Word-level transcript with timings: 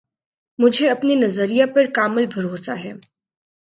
مجھے 0.59 0.89
اپنے 0.89 1.15
نظریہ 1.15 1.65
پر 1.75 1.91
کامل 1.95 2.25
بھروسہ 2.25 2.71
ہے 2.83 2.93